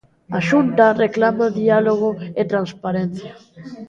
A 0.37 0.39
Xunta 0.49 0.85
reclama 1.03 1.55
diálogo 1.59 2.09
e 2.39 2.41
transparencia. 2.51 3.33